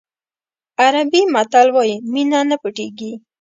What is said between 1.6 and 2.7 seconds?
وایي مینه نه